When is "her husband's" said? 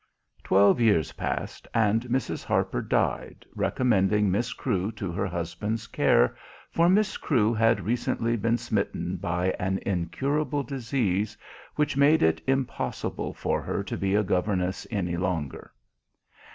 5.11-5.85